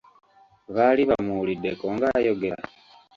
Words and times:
Baali 0.75 1.03
bamuwuliddeko 1.09 1.83
ng'ayogera? 1.95 2.59